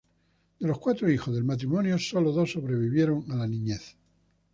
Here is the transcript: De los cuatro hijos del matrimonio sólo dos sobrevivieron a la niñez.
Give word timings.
De 0.59 0.67
los 0.67 0.79
cuatro 0.79 1.11
hijos 1.11 1.35
del 1.35 1.43
matrimonio 1.43 1.95
sólo 1.99 2.31
dos 2.31 2.53
sobrevivieron 2.53 3.23
a 3.31 3.35
la 3.35 3.45
niñez. 3.47 3.95